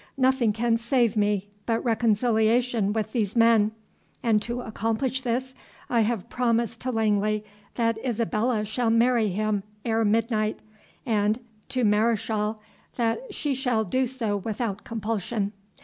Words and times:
Nothing 0.17 0.51
can 0.51 0.79
save 0.79 1.15
me 1.15 1.49
but 1.67 1.85
reconciliation 1.85 2.91
with 2.91 3.11
these 3.11 3.35
men; 3.35 3.71
and, 4.23 4.41
to 4.41 4.61
accomplish 4.61 5.21
this, 5.21 5.53
I 5.91 6.01
have 6.01 6.27
promised 6.27 6.81
to 6.81 6.91
Langley 6.91 7.43
that 7.75 8.03
Isabella 8.03 8.65
shall 8.65 8.89
marry 8.89 9.27
him 9.27 9.61
ere 9.85 10.03
midnight, 10.03 10.59
and 11.05 11.39
to 11.69 11.83
Mareschal, 11.83 12.59
that 12.95 13.31
she 13.31 13.53
shall 13.53 13.83
do 13.83 14.07
so 14.07 14.37
without 14.37 14.83
compulsion. 14.83 15.53